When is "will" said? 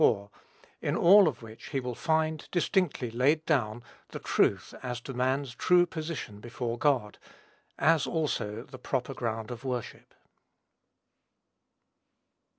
1.79-1.93